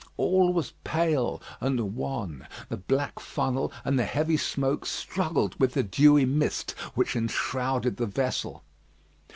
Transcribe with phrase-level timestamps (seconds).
[0.17, 2.47] All was pale and wan.
[2.69, 8.07] The black funnel and the heavy smoke struggled with the dewy mist which enshrouded the
[8.07, 8.63] vessel.